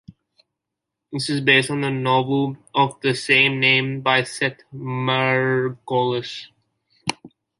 It 1.11 1.29
is 1.29 1.41
based 1.41 1.69
on 1.69 1.81
the 1.81 1.91
novel 1.91 2.57
of 2.73 2.99
the 3.01 3.13
same 3.13 3.59
name 3.59 4.01
by 4.01 4.23
Seth 4.23 4.61
Margolis. 4.73 6.47